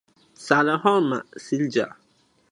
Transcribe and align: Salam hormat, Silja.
Salam 0.45 0.79
hormat, 0.85 1.27
Silja. 1.45 1.87